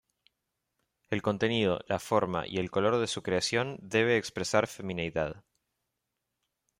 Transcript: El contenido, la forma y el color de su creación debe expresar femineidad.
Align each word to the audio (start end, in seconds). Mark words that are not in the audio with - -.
El 1.11 1.21
contenido, 1.21 1.79
la 1.87 1.99
forma 1.99 2.47
y 2.47 2.57
el 2.57 2.71
color 2.71 2.97
de 2.97 3.05
su 3.05 3.21
creación 3.21 3.77
debe 3.83 4.17
expresar 4.17 4.65
femineidad. 4.65 5.43